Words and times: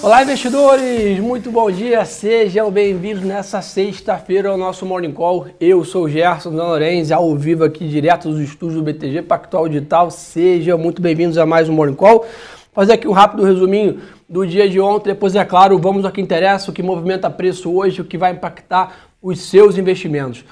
Olá, 0.00 0.22
investidores! 0.22 1.18
Muito 1.18 1.50
bom 1.50 1.68
dia, 1.68 2.04
sejam 2.04 2.70
bem-vindos 2.70 3.24
nessa 3.24 3.60
sexta-feira 3.60 4.48
ao 4.48 4.56
nosso 4.56 4.86
Morning 4.86 5.12
Call. 5.12 5.48
Eu 5.60 5.84
sou 5.84 6.08
Gerson 6.08 6.54
Dan 6.54 6.68
Lorenz, 6.68 7.10
ao 7.10 7.34
vivo 7.34 7.64
aqui 7.64 7.88
direto 7.88 8.28
dos 8.28 8.38
estúdios 8.38 8.78
do 8.78 8.84
BTG 8.84 9.22
Pactual 9.22 9.68
Digital. 9.68 10.08
Sejam 10.12 10.78
muito 10.78 11.02
bem-vindos 11.02 11.36
a 11.36 11.44
mais 11.44 11.68
um 11.68 11.72
Morning 11.72 11.96
Call. 11.96 12.24
Fazer 12.72 12.92
aqui 12.92 13.08
um 13.08 13.12
rápido 13.12 13.42
resuminho 13.42 14.00
do 14.28 14.46
dia 14.46 14.68
de 14.68 14.78
ontem, 14.78 15.08
depois, 15.10 15.34
é 15.34 15.44
claro, 15.44 15.76
vamos 15.80 16.04
ao 16.04 16.12
que 16.12 16.20
interessa, 16.20 16.70
o 16.70 16.74
que 16.74 16.82
movimenta 16.82 17.28
preço 17.28 17.74
hoje, 17.74 18.00
o 18.00 18.04
que 18.04 18.16
vai 18.16 18.30
impactar 18.30 19.08
os 19.20 19.40
seus 19.42 19.76
investimentos. 19.76 20.44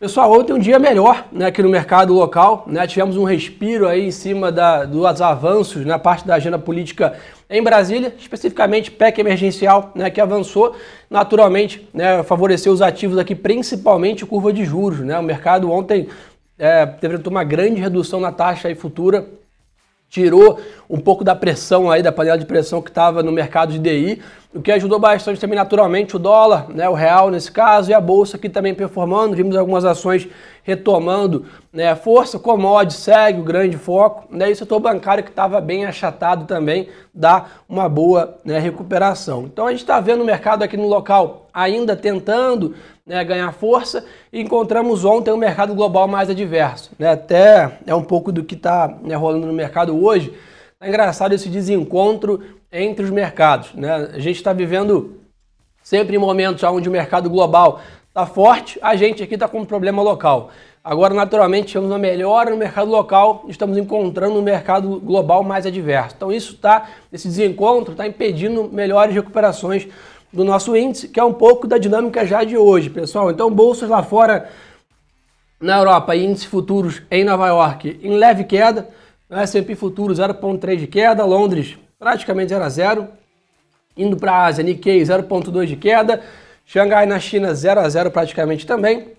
Pessoal, 0.00 0.32
ontem 0.32 0.52
um 0.52 0.58
dia 0.58 0.76
melhor 0.76 1.24
né, 1.30 1.46
aqui 1.46 1.62
no 1.62 1.68
mercado 1.68 2.12
local. 2.12 2.64
Né, 2.66 2.84
tivemos 2.84 3.16
um 3.16 3.22
respiro 3.22 3.86
aí 3.86 4.04
em 4.04 4.10
cima 4.10 4.50
da, 4.50 4.84
dos 4.84 5.20
avanços 5.20 5.86
na 5.86 6.00
parte 6.00 6.26
da 6.26 6.34
agenda 6.34 6.58
política 6.58 7.16
em 7.48 7.62
Brasília, 7.62 8.12
especificamente 8.18 8.90
PEC 8.90 9.20
emergencial, 9.20 9.92
né, 9.94 10.10
que 10.10 10.20
avançou 10.20 10.74
naturalmente, 11.08 11.88
né, 11.94 12.24
favoreceu 12.24 12.72
os 12.72 12.82
ativos 12.82 13.18
aqui, 13.18 13.36
principalmente 13.36 14.26
curva 14.26 14.52
de 14.52 14.64
juros. 14.64 14.98
Né, 14.98 15.16
o 15.16 15.22
mercado 15.22 15.70
ontem 15.70 16.08
é, 16.58 16.84
teve 16.84 17.16
uma 17.28 17.44
grande 17.44 17.80
redução 17.80 18.18
na 18.18 18.32
taxa 18.32 18.66
aí 18.66 18.74
futura 18.74 19.24
tirou 20.14 20.60
um 20.88 21.00
pouco 21.00 21.24
da 21.24 21.34
pressão 21.34 21.90
aí, 21.90 22.00
da 22.00 22.12
panela 22.12 22.38
de 22.38 22.46
pressão 22.46 22.80
que 22.80 22.88
estava 22.88 23.20
no 23.20 23.32
mercado 23.32 23.72
de 23.72 23.80
DI, 23.80 24.22
o 24.54 24.62
que 24.62 24.70
ajudou 24.70 25.00
bastante 25.00 25.40
também 25.40 25.56
naturalmente 25.56 26.14
o 26.14 26.18
dólar, 26.18 26.68
né, 26.68 26.88
o 26.88 26.94
real 26.94 27.28
nesse 27.28 27.50
caso, 27.50 27.90
e 27.90 27.94
a 27.94 28.00
bolsa 28.00 28.36
aqui 28.36 28.48
também 28.48 28.72
performando, 28.72 29.34
vimos 29.34 29.56
algumas 29.56 29.84
ações 29.84 30.28
retomando 30.62 31.44
né, 31.72 31.94
força, 31.96 32.38
commodity 32.38 32.94
segue 32.94 33.40
o 33.40 33.44
grande 33.44 33.76
foco, 33.76 34.24
né, 34.30 34.48
e 34.48 34.52
o 34.52 34.56
setor 34.56 34.78
bancário 34.78 35.24
que 35.24 35.30
estava 35.30 35.60
bem 35.60 35.84
achatado 35.84 36.46
também 36.46 36.88
dá 37.12 37.46
uma 37.68 37.88
boa 37.88 38.38
né, 38.44 38.60
recuperação. 38.60 39.42
Então 39.42 39.66
a 39.66 39.72
gente 39.72 39.80
está 39.80 39.98
vendo 39.98 40.22
o 40.22 40.24
mercado 40.24 40.62
aqui 40.62 40.76
no 40.76 40.86
local 40.86 41.48
ainda 41.52 41.96
tentando 41.96 42.76
né, 43.04 43.24
ganhar 43.24 43.52
força 43.52 44.04
e 44.32 44.40
encontramos 44.40 45.04
ontem 45.04 45.32
um 45.32 45.36
mercado 45.36 45.74
global 45.74 46.06
mais 46.06 46.30
adverso. 46.30 46.92
Né? 46.96 47.10
Até 47.10 47.78
é 47.86 47.94
um 47.94 48.04
pouco 48.04 48.30
do 48.30 48.44
que 48.44 48.54
está 48.54 48.96
né, 49.02 49.16
rolando 49.16 49.48
no 49.48 49.52
mercado 49.52 50.00
hoje. 50.00 50.32
É 50.80 50.88
engraçado 50.88 51.32
esse 51.34 51.48
desencontro 51.48 52.40
entre 52.74 53.04
os 53.04 53.10
mercados. 53.10 53.72
Né? 53.74 54.10
A 54.12 54.18
gente 54.18 54.36
está 54.36 54.52
vivendo 54.52 55.20
sempre 55.82 56.16
em 56.16 56.18
momentos 56.18 56.62
onde 56.64 56.88
o 56.88 56.92
mercado 56.92 57.30
global 57.30 57.80
está 58.08 58.26
forte, 58.26 58.78
a 58.82 58.96
gente 58.96 59.22
aqui 59.22 59.34
está 59.34 59.46
com 59.46 59.60
um 59.60 59.64
problema 59.64 60.02
local. 60.02 60.50
Agora, 60.82 61.14
naturalmente, 61.14 61.72
temos 61.72 61.88
uma 61.88 61.98
melhora 61.98 62.50
no 62.50 62.56
mercado 62.56 62.90
local, 62.90 63.44
estamos 63.48 63.78
encontrando 63.78 64.38
um 64.38 64.42
mercado 64.42 65.00
global 65.00 65.42
mais 65.42 65.64
adverso. 65.64 66.14
Então, 66.16 66.30
isso 66.30 66.54
está, 66.54 66.90
esse 67.10 67.26
desencontro 67.28 67.92
está 67.92 68.06
impedindo 68.06 68.68
melhores 68.70 69.14
recuperações 69.14 69.88
do 70.30 70.44
nosso 70.44 70.76
índice, 70.76 71.08
que 71.08 71.18
é 71.18 71.24
um 71.24 71.32
pouco 71.32 71.66
da 71.66 71.78
dinâmica 71.78 72.26
já 72.26 72.44
de 72.44 72.56
hoje, 72.56 72.90
pessoal. 72.90 73.30
Então, 73.30 73.50
bolsas 73.50 73.88
lá 73.88 74.02
fora, 74.02 74.50
na 75.60 75.78
Europa, 75.78 76.14
índices 76.14 76.44
futuros 76.46 77.00
em 77.10 77.24
Nova 77.24 77.46
York 77.48 78.00
em 78.02 78.18
leve 78.18 78.44
queda, 78.44 78.88
S&P 79.30 79.74
futuro 79.74 80.12
0,3 80.12 80.76
de 80.76 80.86
queda, 80.86 81.24
Londres 81.24 81.78
praticamente 82.04 82.50
0 82.50 82.62
a 82.62 82.68
0, 82.68 83.08
indo 83.96 84.14
para 84.14 84.32
a 84.32 84.44
Ásia, 84.44 84.62
Nikkei 84.62 85.00
0,2 85.00 85.64
de 85.64 85.74
queda, 85.74 86.22
Xangai 86.66 87.06
na 87.06 87.18
China 87.18 87.54
0 87.54 87.80
a 87.80 87.88
0 87.88 88.10
praticamente 88.10 88.66
também. 88.66 89.14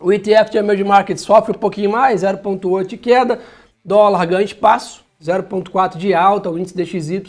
O 0.00 0.12
ETF 0.12 0.50
de 0.50 0.58
Emerging 0.58 0.82
Market 0.82 1.16
sofre 1.18 1.52
um 1.52 1.58
pouquinho 1.58 1.88
mais, 1.88 2.22
0,8 2.22 2.86
de 2.86 2.96
queda, 2.96 3.38
dólar 3.84 4.26
ganha 4.26 4.44
espaço, 4.44 5.04
0,4 5.22 5.98
de 5.98 6.12
alta, 6.12 6.50
o 6.50 6.58
índice 6.58 6.76
DXY 6.76 7.22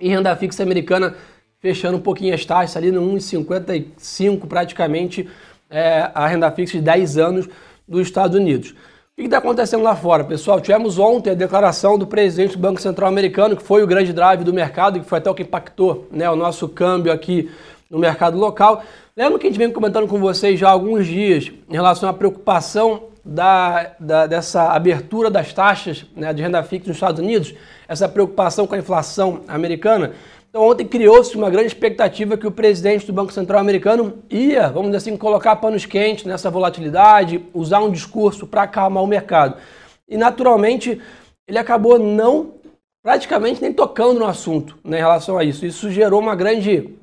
e 0.00 0.08
renda 0.08 0.34
fixa 0.34 0.62
americana 0.62 1.14
fechando 1.60 1.98
um 1.98 2.00
pouquinho 2.00 2.34
as 2.34 2.46
taxas 2.46 2.74
ali 2.74 2.90
no 2.90 3.02
1,55 3.02 4.46
praticamente 4.46 5.28
é, 5.68 6.10
a 6.14 6.26
renda 6.26 6.50
fixa 6.50 6.78
de 6.78 6.84
10 6.84 7.18
anos 7.18 7.48
dos 7.86 8.06
Estados 8.06 8.34
Unidos. 8.34 8.74
O 9.18 9.20
que 9.20 9.26
está 9.26 9.38
acontecendo 9.38 9.82
lá 9.82 9.96
fora, 9.96 10.22
pessoal? 10.22 10.60
Tivemos 10.60 10.96
ontem 10.96 11.30
a 11.30 11.34
declaração 11.34 11.98
do 11.98 12.06
presidente 12.06 12.52
do 12.52 12.60
Banco 12.60 12.80
Central 12.80 13.08
Americano, 13.08 13.56
que 13.56 13.64
foi 13.64 13.82
o 13.82 13.86
grande 13.86 14.12
drive 14.12 14.44
do 14.44 14.54
mercado, 14.54 15.00
que 15.00 15.06
foi 15.06 15.18
até 15.18 15.28
o 15.28 15.34
que 15.34 15.42
impactou 15.42 16.06
né, 16.12 16.30
o 16.30 16.36
nosso 16.36 16.68
câmbio 16.68 17.10
aqui 17.10 17.50
no 17.90 17.98
mercado 17.98 18.38
local. 18.38 18.80
Lembra 19.16 19.36
que 19.40 19.48
a 19.48 19.50
gente 19.50 19.58
vem 19.58 19.72
comentando 19.72 20.06
com 20.06 20.20
vocês 20.20 20.60
já 20.60 20.68
há 20.68 20.70
alguns 20.70 21.04
dias 21.04 21.50
em 21.68 21.72
relação 21.72 22.08
à 22.08 22.14
preocupação 22.14 23.08
da, 23.24 23.90
da, 23.98 24.28
dessa 24.28 24.70
abertura 24.70 25.28
das 25.28 25.52
taxas 25.52 26.06
né, 26.14 26.32
de 26.32 26.40
renda 26.40 26.62
fixa 26.62 26.86
nos 26.86 26.96
Estados 26.96 27.20
Unidos, 27.20 27.52
essa 27.88 28.08
preocupação 28.08 28.68
com 28.68 28.76
a 28.76 28.78
inflação 28.78 29.40
americana? 29.48 30.12
Então, 30.48 30.62
ontem 30.62 30.86
criou-se 30.86 31.36
uma 31.36 31.50
grande 31.50 31.66
expectativa 31.66 32.36
que 32.36 32.46
o 32.46 32.50
presidente 32.50 33.06
do 33.06 33.12
Banco 33.12 33.32
Central 33.32 33.60
americano 33.60 34.22
ia, 34.30 34.68
vamos 34.68 34.86
dizer 34.86 34.96
assim, 34.96 35.16
colocar 35.16 35.56
panos 35.56 35.84
quentes 35.84 36.24
nessa 36.24 36.50
volatilidade, 36.50 37.44
usar 37.52 37.80
um 37.80 37.90
discurso 37.90 38.46
para 38.46 38.62
acalmar 38.62 39.02
o 39.02 39.06
mercado. 39.06 39.60
E, 40.08 40.16
naturalmente, 40.16 41.00
ele 41.46 41.58
acabou 41.58 41.98
não, 41.98 42.54
praticamente 43.02 43.60
nem 43.60 43.74
tocando 43.74 44.20
no 44.20 44.26
assunto 44.26 44.78
né, 44.82 44.96
em 44.96 45.00
relação 45.00 45.36
a 45.36 45.44
isso. 45.44 45.66
Isso 45.66 45.90
gerou 45.90 46.18
uma 46.18 46.34
grande 46.34 46.96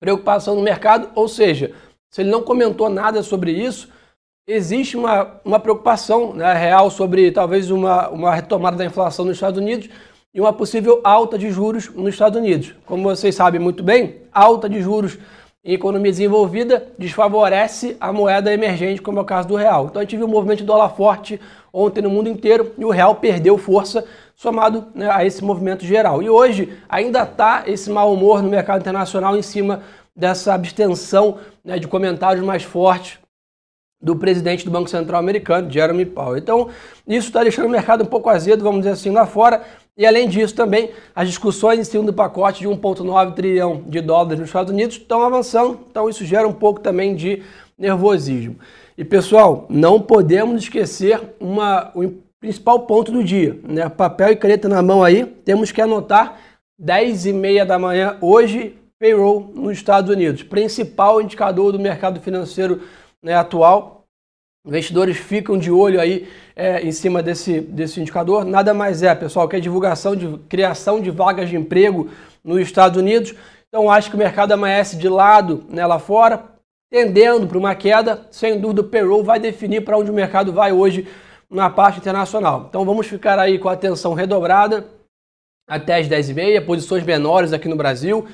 preocupação 0.00 0.54
no 0.54 0.62
mercado, 0.62 1.10
ou 1.14 1.28
seja, 1.28 1.74
se 2.10 2.22
ele 2.22 2.30
não 2.30 2.42
comentou 2.42 2.88
nada 2.88 3.22
sobre 3.22 3.52
isso, 3.52 3.90
existe 4.46 4.96
uma, 4.96 5.40
uma 5.44 5.60
preocupação 5.60 6.32
né, 6.32 6.52
real 6.54 6.90
sobre 6.90 7.30
talvez 7.30 7.70
uma, 7.70 8.08
uma 8.08 8.34
retomada 8.34 8.78
da 8.78 8.84
inflação 8.84 9.26
nos 9.26 9.36
Estados 9.36 9.60
Unidos, 9.60 9.88
e 10.34 10.40
uma 10.40 10.52
possível 10.52 11.00
alta 11.04 11.36
de 11.36 11.50
juros 11.50 11.90
nos 11.94 12.14
Estados 12.14 12.38
Unidos. 12.38 12.74
Como 12.86 13.02
vocês 13.02 13.34
sabem 13.34 13.60
muito 13.60 13.82
bem, 13.82 14.16
alta 14.32 14.68
de 14.68 14.80
juros 14.80 15.18
em 15.64 15.74
economia 15.74 16.10
desenvolvida 16.10 16.88
desfavorece 16.98 17.96
a 18.00 18.12
moeda 18.12 18.52
emergente, 18.52 19.00
como 19.00 19.18
é 19.18 19.22
o 19.22 19.24
caso 19.24 19.46
do 19.46 19.54
real. 19.54 19.86
Então 19.86 20.00
a 20.00 20.04
gente 20.04 20.16
viu 20.16 20.26
um 20.26 20.30
movimento 20.30 20.58
de 20.58 20.64
dólar 20.64 20.88
forte 20.90 21.40
ontem 21.72 22.02
no 22.02 22.10
mundo 22.10 22.28
inteiro 22.28 22.72
e 22.76 22.84
o 22.84 22.90
real 22.90 23.14
perdeu 23.16 23.56
força 23.56 24.04
somado 24.34 24.86
né, 24.94 25.08
a 25.10 25.24
esse 25.24 25.44
movimento 25.44 25.84
geral. 25.84 26.22
E 26.22 26.28
hoje 26.28 26.76
ainda 26.88 27.22
está 27.22 27.64
esse 27.66 27.90
mau 27.90 28.12
humor 28.12 28.42
no 28.42 28.48
mercado 28.48 28.80
internacional 28.80 29.36
em 29.36 29.42
cima 29.42 29.82
dessa 30.16 30.52
abstenção 30.52 31.38
né, 31.64 31.78
de 31.78 31.86
comentários 31.86 32.44
mais 32.44 32.62
fortes 32.62 33.22
do 34.02 34.16
presidente 34.16 34.64
do 34.64 34.70
Banco 34.70 34.90
Central 34.90 35.20
americano, 35.20 35.70
Jeremy 35.70 36.04
Powell. 36.04 36.36
Então, 36.36 36.68
isso 37.06 37.28
está 37.28 37.44
deixando 37.44 37.66
o 37.66 37.70
mercado 37.70 38.02
um 38.02 38.06
pouco 38.06 38.28
azedo, 38.28 38.64
vamos 38.64 38.80
dizer 38.80 38.90
assim, 38.90 39.10
lá 39.10 39.26
fora. 39.26 39.62
E 39.96 40.06
além 40.06 40.26
disso, 40.26 40.54
também 40.54 40.90
as 41.14 41.28
discussões 41.28 41.78
em 41.78 41.84
cima 41.84 42.04
do 42.04 42.12
pacote 42.14 42.60
de 42.60 42.68
1,9 42.68 43.34
trilhão 43.34 43.84
de 43.86 44.00
dólares 44.00 44.38
nos 44.38 44.48
Estados 44.48 44.72
Unidos 44.72 44.96
estão 44.96 45.22
avançando, 45.22 45.80
então 45.90 46.08
isso 46.08 46.24
gera 46.24 46.48
um 46.48 46.52
pouco 46.52 46.80
também 46.80 47.14
de 47.14 47.42
nervosismo. 47.76 48.56
E 48.96 49.04
pessoal, 49.04 49.66
não 49.68 50.00
podemos 50.00 50.62
esquecer 50.62 51.20
uma, 51.38 51.90
o 51.94 52.10
principal 52.40 52.80
ponto 52.80 53.12
do 53.12 53.22
dia, 53.22 53.58
né? 53.64 53.88
Papel 53.88 54.32
e 54.32 54.36
caneta 54.36 54.68
na 54.68 54.82
mão 54.82 55.04
aí, 55.04 55.26
temos 55.26 55.70
que 55.70 55.80
anotar 55.80 56.38
10 56.78 57.26
e 57.26 57.32
meia 57.32 57.66
da 57.66 57.78
manhã 57.78 58.16
hoje, 58.20 58.76
payroll 58.98 59.52
nos 59.54 59.72
Estados 59.72 60.10
Unidos, 60.10 60.42
principal 60.42 61.20
indicador 61.20 61.70
do 61.70 61.78
mercado 61.78 62.20
financeiro 62.20 62.82
né, 63.22 63.34
atual. 63.34 64.01
Investidores 64.64 65.16
ficam 65.16 65.58
de 65.58 65.72
olho 65.72 66.00
aí 66.00 66.28
é, 66.54 66.80
em 66.82 66.92
cima 66.92 67.20
desse, 67.20 67.60
desse 67.60 68.00
indicador. 68.00 68.44
Nada 68.44 68.72
mais 68.72 69.02
é, 69.02 69.12
pessoal, 69.12 69.48
que 69.48 69.56
a 69.56 69.60
divulgação 69.60 70.14
de 70.14 70.38
criação 70.48 71.00
de 71.00 71.10
vagas 71.10 71.48
de 71.48 71.56
emprego 71.56 72.08
nos 72.44 72.60
Estados 72.60 72.96
Unidos. 72.96 73.34
Então, 73.68 73.90
acho 73.90 74.08
que 74.08 74.14
o 74.14 74.18
mercado 74.18 74.52
amanhece 74.52 74.96
de 74.96 75.08
lado 75.08 75.64
né, 75.68 75.84
lá 75.84 75.98
fora, 75.98 76.44
tendendo 76.88 77.44
para 77.48 77.58
uma 77.58 77.74
queda. 77.74 78.24
Sem 78.30 78.60
dúvida, 78.60 78.82
o 78.82 78.84
payroll 78.84 79.24
vai 79.24 79.40
definir 79.40 79.80
para 79.80 79.98
onde 79.98 80.12
o 80.12 80.14
mercado 80.14 80.52
vai 80.52 80.72
hoje 80.72 81.08
na 81.50 81.68
parte 81.68 81.98
internacional. 81.98 82.66
Então, 82.68 82.84
vamos 82.84 83.08
ficar 83.08 83.40
aí 83.40 83.58
com 83.58 83.68
a 83.68 83.72
atenção 83.72 84.14
redobrada 84.14 84.86
até 85.68 85.98
as 85.98 86.08
10h30, 86.08 86.64
posições 86.64 87.02
menores 87.02 87.52
aqui 87.52 87.66
no 87.66 87.76
Brasil 87.76 88.28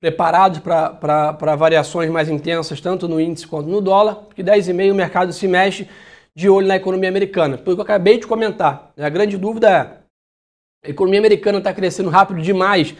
preparados 0.00 0.60
para 0.60 1.56
variações 1.56 2.10
mais 2.10 2.28
intensas, 2.28 2.80
tanto 2.80 3.06
no 3.06 3.20
índice 3.20 3.46
quanto 3.46 3.68
no 3.68 3.82
dólar, 3.82 4.14
porque 4.14 4.42
10,5 4.42 4.90
o 4.90 4.94
mercado 4.94 5.32
se 5.32 5.46
mexe 5.46 5.86
de 6.34 6.48
olho 6.48 6.66
na 6.66 6.76
economia 6.76 7.10
americana. 7.10 7.58
Pelo 7.58 7.76
que 7.76 7.80
eu 7.80 7.84
acabei 7.84 8.18
de 8.18 8.26
comentar, 8.26 8.92
a 8.98 9.08
grande 9.10 9.36
dúvida 9.36 9.68
é, 9.68 10.88
a 10.88 10.90
economia 10.90 11.20
americana 11.20 11.58
está 11.58 11.72
crescendo 11.74 12.08
rápido 12.08 12.40
demais. 12.40 12.94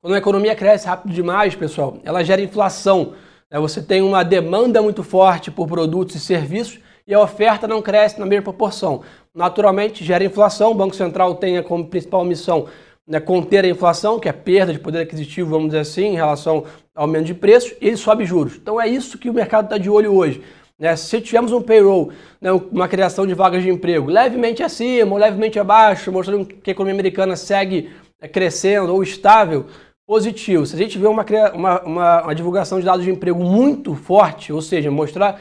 Quando 0.00 0.14
a 0.14 0.18
economia 0.18 0.54
cresce 0.54 0.86
rápido 0.86 1.12
demais, 1.12 1.54
pessoal, 1.54 1.98
ela 2.02 2.24
gera 2.24 2.40
inflação. 2.40 3.12
Né? 3.50 3.58
Você 3.60 3.82
tem 3.82 4.00
uma 4.00 4.22
demanda 4.22 4.80
muito 4.80 5.02
forte 5.02 5.50
por 5.50 5.68
produtos 5.68 6.16
e 6.16 6.20
serviços 6.20 6.80
e 7.06 7.12
a 7.12 7.20
oferta 7.20 7.68
não 7.68 7.82
cresce 7.82 8.18
na 8.18 8.24
mesma 8.24 8.44
proporção. 8.44 9.02
Naturalmente, 9.34 10.02
gera 10.02 10.24
inflação. 10.24 10.70
O 10.70 10.74
Banco 10.74 10.96
Central 10.96 11.34
tem 11.34 11.62
como 11.62 11.86
principal 11.86 12.24
missão 12.24 12.68
né, 13.08 13.18
conter 13.18 13.64
a 13.64 13.68
inflação, 13.68 14.20
que 14.20 14.28
é 14.28 14.32
perda 14.32 14.72
de 14.72 14.78
poder 14.78 15.00
aquisitivo, 15.00 15.48
vamos 15.48 15.68
dizer 15.68 15.80
assim, 15.80 16.08
em 16.08 16.14
relação 16.14 16.64
ao 16.94 17.04
aumento 17.04 17.24
de 17.24 17.34
preços, 17.34 17.72
e 17.80 17.86
ele 17.86 17.96
sobe 17.96 18.26
juros. 18.26 18.56
Então 18.56 18.78
é 18.78 18.86
isso 18.86 19.16
que 19.16 19.30
o 19.30 19.34
mercado 19.34 19.64
está 19.64 19.78
de 19.78 19.88
olho 19.88 20.14
hoje. 20.14 20.42
Né? 20.78 20.94
Se 20.94 21.20
tivermos 21.20 21.50
um 21.50 21.62
payroll, 21.62 22.12
né, 22.40 22.52
uma 22.52 22.86
criação 22.86 23.26
de 23.26 23.32
vagas 23.32 23.62
de 23.62 23.70
emprego 23.70 24.10
levemente 24.10 24.62
acima 24.62 25.12
ou 25.12 25.18
levemente 25.18 25.58
abaixo, 25.58 26.12
mostrando 26.12 26.44
que 26.44 26.70
a 26.70 26.72
economia 26.72 26.94
americana 26.94 27.34
segue 27.34 27.90
é, 28.20 28.28
crescendo 28.28 28.92
ou 28.92 29.02
estável, 29.02 29.66
positivo. 30.06 30.64
Se 30.64 30.74
a 30.74 30.78
gente 30.78 30.98
vê 30.98 31.06
uma, 31.06 31.24
uma, 31.52 31.82
uma, 31.82 32.22
uma 32.22 32.34
divulgação 32.34 32.78
de 32.78 32.86
dados 32.86 33.04
de 33.04 33.10
emprego 33.10 33.42
muito 33.42 33.94
forte, 33.94 34.52
ou 34.52 34.62
seja, 34.62 34.90
mostrar 34.90 35.34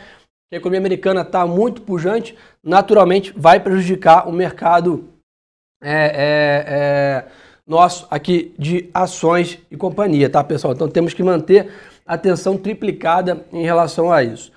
que 0.50 0.56
a 0.56 0.58
economia 0.58 0.80
americana 0.80 1.22
está 1.22 1.46
muito 1.46 1.82
pujante, 1.82 2.36
naturalmente 2.64 3.34
vai 3.36 3.60
prejudicar 3.60 4.28
o 4.28 4.32
mercado 4.32 5.10
é, 5.82 5.92
é, 5.92 6.66
é, 6.68 7.26
nosso 7.68 8.08
aqui 8.10 8.54
de 8.58 8.90
ações 8.94 9.60
e 9.70 9.76
companhia, 9.76 10.30
tá, 10.30 10.44
pessoal? 10.44 10.74
Então 10.74 10.88
temos 10.88 11.14
que 11.14 11.22
manter 11.22 11.70
atenção 12.06 12.56
triplicada 12.56 13.46
em 13.52 13.64
relação 13.64 14.12
a 14.12 14.24
isso. 14.24 14.52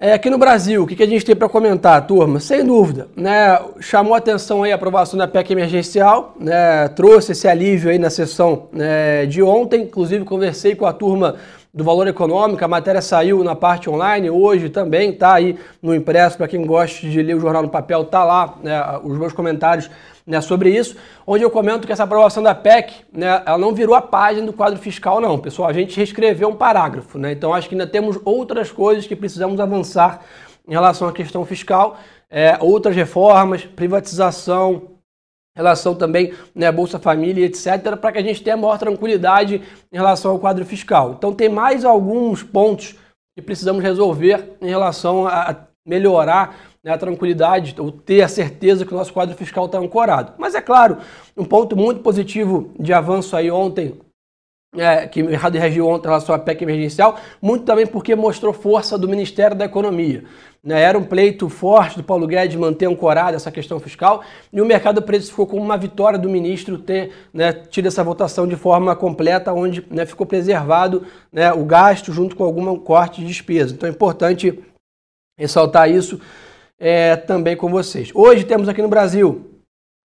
É, 0.00 0.12
aqui 0.12 0.28
no 0.28 0.38
Brasil, 0.38 0.82
o 0.82 0.86
que, 0.86 0.96
que 0.96 1.02
a 1.02 1.06
gente 1.06 1.24
tem 1.24 1.36
para 1.36 1.48
comentar, 1.48 2.04
turma? 2.06 2.40
Sem 2.40 2.64
dúvida, 2.64 3.08
né, 3.16 3.58
chamou 3.80 4.14
atenção 4.14 4.64
aí 4.64 4.72
a 4.72 4.74
aprovação 4.74 5.16
da 5.16 5.28
PEC 5.28 5.52
emergencial, 5.52 6.34
né, 6.38 6.88
trouxe 6.88 7.32
esse 7.32 7.46
alívio 7.46 7.90
aí 7.90 7.98
na 7.98 8.10
sessão 8.10 8.68
né, 8.72 9.24
de 9.26 9.40
ontem, 9.40 9.82
inclusive 9.82 10.24
conversei 10.24 10.74
com 10.74 10.84
a 10.84 10.92
turma 10.92 11.36
do 11.74 11.82
Valor 11.82 12.06
Econômico, 12.06 12.64
a 12.64 12.68
matéria 12.68 13.02
saiu 13.02 13.42
na 13.42 13.56
parte 13.56 13.90
online, 13.90 14.30
hoje 14.30 14.68
também 14.68 15.10
está 15.10 15.34
aí 15.34 15.58
no 15.82 15.92
impresso, 15.92 16.36
para 16.36 16.46
quem 16.46 16.64
gosta 16.64 17.04
de 17.04 17.20
ler 17.20 17.34
o 17.34 17.40
jornal 17.40 17.64
no 17.64 17.68
papel, 17.68 18.02
está 18.02 18.22
lá 18.22 18.54
né, 18.62 18.80
os 19.02 19.18
meus 19.18 19.32
comentários 19.32 19.90
né, 20.24 20.40
sobre 20.40 20.70
isso, 20.70 20.96
onde 21.26 21.42
eu 21.42 21.50
comento 21.50 21.84
que 21.84 21.92
essa 21.92 22.04
aprovação 22.04 22.44
da 22.44 22.54
PEC, 22.54 22.94
né, 23.12 23.42
ela 23.44 23.58
não 23.58 23.74
virou 23.74 23.96
a 23.96 24.00
página 24.00 24.46
do 24.46 24.52
quadro 24.52 24.78
fiscal 24.78 25.20
não, 25.20 25.36
pessoal, 25.36 25.68
a 25.68 25.72
gente 25.72 25.96
reescreveu 25.96 26.48
um 26.48 26.54
parágrafo, 26.54 27.18
né, 27.18 27.32
então 27.32 27.52
acho 27.52 27.68
que 27.68 27.74
ainda 27.74 27.88
temos 27.88 28.20
outras 28.24 28.70
coisas 28.70 29.04
que 29.04 29.16
precisamos 29.16 29.58
avançar 29.58 30.20
em 30.68 30.72
relação 30.72 31.08
à 31.08 31.12
questão 31.12 31.44
fiscal, 31.44 31.98
é, 32.30 32.56
outras 32.60 32.94
reformas, 32.94 33.64
privatização, 33.64 34.93
relação 35.54 35.94
também 35.94 36.32
né, 36.54 36.70
Bolsa 36.72 36.98
Família, 36.98 37.46
etc., 37.46 37.96
para 38.00 38.12
que 38.12 38.18
a 38.18 38.22
gente 38.22 38.42
tenha 38.42 38.56
maior 38.56 38.78
tranquilidade 38.78 39.62
em 39.92 39.96
relação 39.96 40.32
ao 40.32 40.38
quadro 40.38 40.64
fiscal. 40.64 41.14
Então 41.16 41.32
tem 41.32 41.48
mais 41.48 41.84
alguns 41.84 42.42
pontos 42.42 42.96
que 43.36 43.42
precisamos 43.42 43.82
resolver 43.82 44.56
em 44.60 44.68
relação 44.68 45.26
a 45.26 45.56
melhorar 45.86 46.56
né, 46.82 46.92
a 46.92 46.98
tranquilidade, 46.98 47.74
ou 47.78 47.90
ter 47.90 48.22
a 48.22 48.28
certeza 48.28 48.84
que 48.84 48.92
o 48.92 48.96
nosso 48.96 49.12
quadro 49.12 49.34
fiscal 49.36 49.66
está 49.66 49.78
ancorado. 49.78 50.34
Mas 50.38 50.54
é 50.54 50.60
claro, 50.60 50.98
um 51.36 51.44
ponto 51.44 51.76
muito 51.76 52.00
positivo 52.00 52.72
de 52.78 52.92
avanço 52.92 53.36
aí 53.36 53.50
ontem 53.50 53.98
é, 54.76 55.06
que 55.06 55.22
o 55.22 55.26
mercado 55.26 55.56
reagiu 55.56 55.86
ontem 55.86 56.06
em 56.06 56.08
relação 56.08 56.34
à 56.34 56.38
PEC 56.38 56.62
emergencial, 56.62 57.16
muito 57.40 57.64
também 57.64 57.86
porque 57.86 58.14
mostrou 58.14 58.52
força 58.52 58.98
do 58.98 59.08
Ministério 59.08 59.56
da 59.56 59.64
Economia. 59.64 60.24
Né? 60.62 60.80
Era 60.80 60.98
um 60.98 61.04
pleito 61.04 61.48
forte 61.48 61.96
do 61.96 62.02
Paulo 62.02 62.26
Guedes 62.26 62.56
manter 62.56 62.86
ancorada 62.86 63.36
essa 63.36 63.50
questão 63.50 63.78
fiscal 63.78 64.22
e 64.52 64.60
o 64.60 64.64
mercado 64.64 65.02
precificou 65.02 65.46
como 65.46 65.62
uma 65.62 65.76
vitória 65.76 66.18
do 66.18 66.28
ministro 66.28 66.78
ter 66.78 67.12
né, 67.32 67.52
tido 67.52 67.86
essa 67.86 68.02
votação 68.02 68.46
de 68.46 68.56
forma 68.56 68.96
completa, 68.96 69.52
onde 69.52 69.86
né, 69.90 70.06
ficou 70.06 70.26
preservado 70.26 71.06
né, 71.32 71.52
o 71.52 71.64
gasto 71.64 72.12
junto 72.12 72.34
com 72.34 72.44
algum 72.44 72.78
corte 72.78 73.20
de 73.20 73.26
despesa. 73.26 73.74
Então 73.74 73.88
é 73.88 73.92
importante 73.92 74.58
ressaltar 75.38 75.90
isso 75.90 76.20
é, 76.80 77.16
também 77.16 77.56
com 77.56 77.68
vocês. 77.68 78.10
Hoje 78.14 78.44
temos 78.44 78.68
aqui 78.68 78.80
no 78.80 78.88
Brasil 78.88 79.50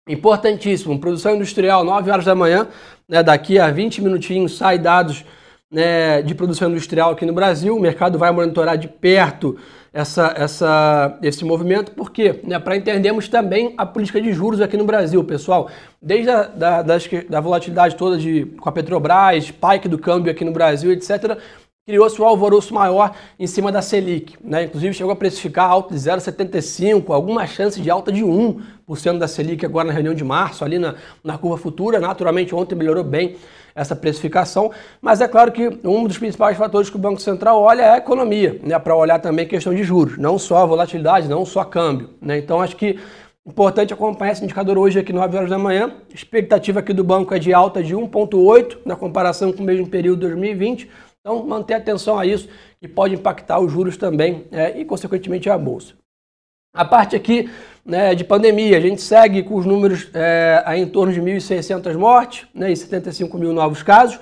Importantíssimo, 0.08 0.99
produção 0.99 1.37
industrial, 1.37 1.84
9 1.84 2.11
horas 2.11 2.25
da 2.25 2.34
manhã, 2.34 2.66
né, 3.08 3.22
daqui 3.22 3.58
a 3.58 3.70
20 3.70 4.02
minutinhos 4.02 4.56
sai 4.56 4.78
dados 4.78 5.25
né, 5.70 6.22
de 6.22 6.34
produção 6.34 6.70
industrial 6.70 7.12
aqui 7.12 7.25
no 7.25 7.32
Brasil. 7.32 7.76
O 7.76 7.81
mercado 7.81 8.19
vai 8.19 8.31
monitorar 8.31 8.76
de 8.76 8.88
perto 8.88 9.56
essa, 9.93 10.34
essa, 10.37 11.19
esse 11.22 11.44
movimento, 11.44 11.93
porque 11.93 12.40
né, 12.44 12.58
para 12.58 12.76
entendermos 12.76 13.28
também 13.28 13.75
a 13.76 13.87
política 13.87 14.20
de 14.20 14.32
juros 14.32 14.60
aqui 14.60 14.76
no 14.76 14.84
Brasil, 14.84 15.25
pessoal. 15.25 15.70
Desde 16.00 16.31
a 16.31 16.43
da, 16.43 16.82
das, 16.82 17.08
da 17.28 17.40
volatilidade 17.40 17.96
toda 17.96 18.19
de, 18.19 18.44
com 18.60 18.69
a 18.69 18.72
Petrobras, 18.72 19.44
spike 19.44 19.88
do 19.88 19.99
câmbio 19.99 20.31
aqui 20.31 20.44
no 20.44 20.52
Brasil, 20.52 20.93
etc., 20.93 21.38
criou-se 21.88 22.20
um 22.20 22.25
alvoroço 22.26 22.75
maior 22.75 23.14
em 23.40 23.46
cima 23.46 23.73
da 23.73 23.81
Selic. 23.81 24.37
Né? 24.44 24.64
Inclusive 24.64 24.93
chegou 24.93 25.11
a 25.11 25.17
precificar 25.17 25.70
alta 25.70 25.94
de 25.94 25.99
0,75, 25.99 27.14
alguma 27.14 27.46
chance 27.46 27.81
de 27.81 27.88
alta 27.88 28.12
de 28.12 28.23
1% 28.23 29.17
da 29.17 29.26
Selic 29.26 29.64
agora 29.64 29.87
na 29.87 29.94
reunião 29.94 30.12
de 30.12 30.23
março, 30.23 30.67
ali 30.67 30.79
na, 30.79 30.96
na 31.25 31.38
curva 31.38 31.56
futura. 31.56 31.99
Naturalmente, 31.99 32.55
ontem 32.55 32.75
melhorou 32.75 33.02
bem 33.02 33.37
essa 33.75 33.96
precificação, 33.96 34.70
mas 35.00 35.23
é 35.23 35.29
claro 35.29 35.50
que 35.50 35.79
um 35.82 36.06
dos 36.06 36.19
principais 36.19 36.58
fatores 36.58 36.90
que 36.90 36.96
o 36.96 36.99
Banco 36.99 37.23
Central 37.23 37.58
olha 37.62 37.81
é 37.82 37.90
a 37.93 37.96
economia, 37.96 38.61
né? 38.62 38.79
para 38.79 38.94
olhar 38.94 39.19
também 39.19 39.46
a 39.46 39.49
questão 39.49 39.75
de 39.75 39.82
juros, 39.82 40.19
não 40.19 40.38
só 40.38 40.58
a 40.58 40.67
volatilidade, 40.67 41.26
não 41.26 41.46
só 41.46 41.64
câmbio. 41.64 42.11
Né? 42.20 42.37
Então, 42.37 42.61
acho 42.61 42.76
que 42.76 42.99
Importante 43.49 43.94
acompanhar 43.94 44.32
esse 44.32 44.44
indicador 44.44 44.76
hoje 44.76 44.99
aqui 44.99 45.11
9 45.11 45.35
horas 45.35 45.49
da 45.49 45.58
manhã. 45.58 45.94
Expectativa 46.14 46.81
aqui 46.81 46.93
do 46.93 47.02
banco 47.02 47.35
é 47.35 47.38
de 47.38 47.55
alta 47.55 47.82
de 47.82 47.96
1,8 47.96 48.81
na 48.85 48.94
comparação 48.94 49.50
com 49.55 49.62
o 49.62 49.67
mesmo 49.67 49.87
período 49.88 50.20
de 50.20 50.26
2020. 50.26 50.90
Então, 51.28 51.44
manter 51.44 51.75
atenção 51.75 52.19
a 52.19 52.25
isso, 52.25 52.48
que 52.80 52.88
pode 52.88 53.12
impactar 53.12 53.60
os 53.60 53.70
juros 53.70 53.98
também 53.98 54.46
é, 54.50 54.80
e, 54.80 54.84
consequentemente, 54.86 55.50
a 55.50 55.58
bolsa. 55.58 55.92
A 56.75 56.86
parte 56.86 57.14
aqui 57.14 57.50
né, 57.84 58.14
de 58.14 58.25
pandemia, 58.25 58.78
a 58.78 58.80
gente 58.80 59.02
segue 59.02 59.42
com 59.42 59.56
os 59.56 59.66
números 59.66 60.08
é, 60.14 60.64
em 60.75 60.88
torno 60.88 61.12
de 61.12 61.20
1.600 61.20 61.98
mortes 61.98 62.46
né, 62.54 62.72
e 62.72 62.76
75 62.76 63.36
mil 63.36 63.52
novos 63.52 63.82
casos. 63.82 64.19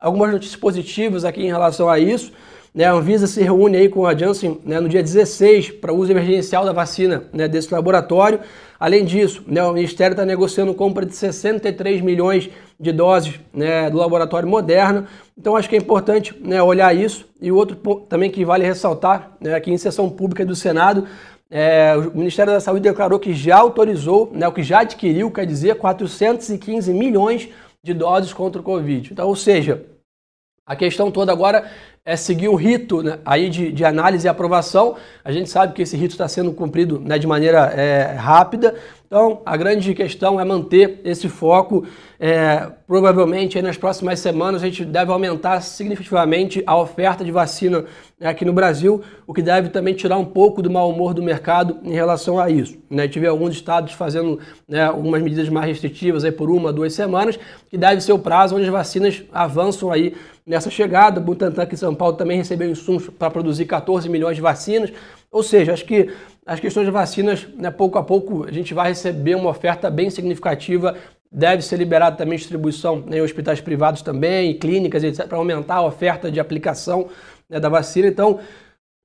Algumas 0.00 0.32
notícias 0.32 0.58
positivas 0.58 1.26
aqui 1.26 1.42
em 1.42 1.48
relação 1.48 1.90
a 1.90 1.98
isso. 1.98 2.32
Né, 2.76 2.84
a 2.84 2.92
Anvisa 2.92 3.26
se 3.26 3.42
reúne 3.42 3.78
aí 3.78 3.88
com 3.88 4.04
a 4.04 4.14
Janssen 4.14 4.60
né, 4.62 4.78
no 4.78 4.86
dia 4.86 5.02
16 5.02 5.70
para 5.70 5.94
uso 5.94 6.12
emergencial 6.12 6.62
da 6.62 6.74
vacina 6.74 7.24
né, 7.32 7.48
desse 7.48 7.72
laboratório. 7.72 8.40
Além 8.78 9.02
disso, 9.02 9.42
né, 9.46 9.62
o 9.64 9.72
Ministério 9.72 10.12
está 10.12 10.26
negociando 10.26 10.74
compra 10.74 11.06
de 11.06 11.16
63 11.16 12.02
milhões 12.02 12.50
de 12.78 12.92
doses 12.92 13.40
né, 13.50 13.88
do 13.88 13.96
laboratório 13.96 14.46
Moderna. 14.46 15.06
Então 15.38 15.56
acho 15.56 15.70
que 15.70 15.74
é 15.74 15.78
importante 15.78 16.38
né, 16.38 16.62
olhar 16.62 16.94
isso. 16.94 17.26
E 17.40 17.50
outro 17.50 17.78
ponto 17.78 18.02
também 18.08 18.30
que 18.30 18.44
vale 18.44 18.66
ressaltar, 18.66 19.32
né, 19.40 19.54
aqui 19.54 19.72
em 19.72 19.78
sessão 19.78 20.10
pública 20.10 20.44
do 20.44 20.54
Senado, 20.54 21.06
é, 21.50 21.96
o 21.96 22.18
Ministério 22.18 22.52
da 22.52 22.60
Saúde 22.60 22.82
declarou 22.82 23.18
que 23.18 23.32
já 23.32 23.56
autorizou, 23.56 24.30
o 24.34 24.52
que 24.52 24.62
já 24.62 24.80
adquiriu, 24.80 25.30
quer 25.30 25.46
dizer, 25.46 25.76
415 25.76 26.92
milhões 26.92 27.48
de 27.82 27.94
doses 27.94 28.34
contra 28.34 28.60
o 28.60 28.64
Covid. 28.64 29.14
Então, 29.14 29.26
ou 29.26 29.36
seja, 29.36 29.82
a 30.66 30.74
questão 30.74 31.10
toda 31.10 31.32
agora 31.32 31.70
é 32.06 32.14
seguir 32.14 32.48
o 32.48 32.54
rito 32.54 33.02
né, 33.02 33.18
aí 33.24 33.50
de, 33.50 33.72
de, 33.72 33.84
análise 33.84 34.26
e 34.26 34.30
aprovação. 34.30 34.94
A 35.24 35.32
gente 35.32 35.50
sabe 35.50 35.74
que 35.74 35.82
esse 35.82 35.96
rito 35.96 36.12
está 36.12 36.28
sendo 36.28 36.52
cumprido 36.52 37.00
né, 37.00 37.18
de 37.18 37.26
maneira 37.26 37.72
é, 37.74 38.14
rápida, 38.14 38.76
então, 39.06 39.40
a 39.46 39.56
grande 39.56 39.94
questão 39.94 40.40
é 40.40 40.44
manter 40.44 41.00
esse 41.04 41.28
foco. 41.28 41.86
É, 42.18 42.66
provavelmente, 42.86 43.60
nas 43.62 43.76
próximas 43.76 44.18
semanas, 44.18 44.62
a 44.62 44.66
gente 44.66 44.84
deve 44.84 45.12
aumentar 45.12 45.60
significativamente 45.60 46.62
a 46.66 46.76
oferta 46.76 47.24
de 47.24 47.30
vacina 47.30 47.84
aqui 48.20 48.44
no 48.44 48.52
Brasil, 48.52 49.02
o 49.26 49.32
que 49.32 49.42
deve 49.42 49.68
também 49.68 49.94
tirar 49.94 50.16
um 50.16 50.24
pouco 50.24 50.60
do 50.60 50.70
mau 50.70 50.90
humor 50.90 51.14
do 51.14 51.22
mercado 51.22 51.78
em 51.84 51.92
relação 51.92 52.40
a 52.40 52.50
isso. 52.50 52.78
Né? 52.90 53.06
Tive 53.06 53.28
alguns 53.28 53.54
estados 53.54 53.92
fazendo 53.92 54.40
né, 54.66 54.84
algumas 54.84 55.22
medidas 55.22 55.48
mais 55.48 55.68
restritivas 55.68 56.24
aí 56.24 56.32
por 56.32 56.50
uma, 56.50 56.72
duas 56.72 56.92
semanas, 56.92 57.38
que 57.70 57.78
deve 57.78 58.00
ser 58.00 58.12
o 58.12 58.18
prazo 58.18 58.56
onde 58.56 58.64
as 58.64 58.72
vacinas 58.72 59.22
avançam 59.32 59.92
aí 59.92 60.16
nessa 60.44 60.70
chegada. 60.70 61.20
Butantan 61.20 61.62
aqui 61.62 61.74
em 61.74 61.78
São 61.78 61.94
Paulo 61.96 62.16
também 62.16 62.38
recebeu 62.38 62.70
insumos 62.70 63.08
para 63.08 63.30
produzir 63.30 63.64
14 63.64 64.08
milhões 64.08 64.36
de 64.36 64.42
vacinas. 64.42 64.92
Ou 65.30 65.42
seja, 65.42 65.72
acho 65.72 65.84
que 65.84 66.10
as 66.46 66.60
questões 66.60 66.86
de 66.86 66.92
vacinas, 66.92 67.46
né, 67.56 67.70
pouco 67.70 67.98
a 67.98 68.02
pouco, 68.02 68.44
a 68.46 68.52
gente 68.52 68.72
vai 68.72 68.88
receber 68.88 69.34
uma 69.34 69.50
oferta 69.50 69.90
bem 69.90 70.10
significativa. 70.10 70.96
Deve 71.30 71.62
ser 71.62 71.76
liberada 71.76 72.16
também 72.16 72.38
distribuição 72.38 73.02
né, 73.06 73.18
em 73.18 73.20
hospitais 73.20 73.60
privados 73.60 74.00
também, 74.00 74.56
clínicas, 74.58 75.02
etc., 75.02 75.26
para 75.26 75.38
aumentar 75.38 75.76
a 75.76 75.84
oferta 75.84 76.30
de 76.30 76.38
aplicação 76.38 77.08
né, 77.50 77.58
da 77.58 77.68
vacina. 77.68 78.06
Então, 78.06 78.38